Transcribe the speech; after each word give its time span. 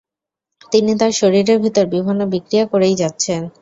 তিনি 0.71 0.91
তার 0.99 1.11
শরীরের 1.11 1.57
ভিতর 1.59 1.85
বিভিন্ন 1.95 2.21
বিক্রিয়া 2.33 2.65
করেই 2.71 2.95
যাচ্ছেন। 2.95 3.41